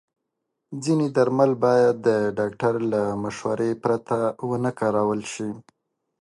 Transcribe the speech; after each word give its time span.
ځینې 0.83 1.05
درمل 1.17 1.51
باید 1.65 1.95
د 2.07 2.09
ډاکټر 2.37 2.73
له 2.91 3.01
مشورې 3.23 3.71
پرته 3.83 4.17
ونه 4.49 4.71
کارول 4.79 5.21
شي. 5.33 5.49